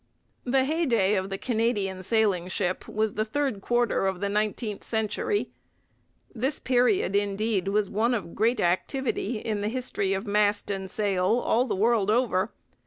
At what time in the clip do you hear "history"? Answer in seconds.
9.69-10.13